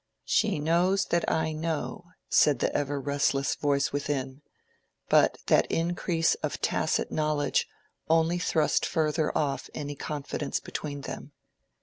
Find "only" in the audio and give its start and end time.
8.09-8.39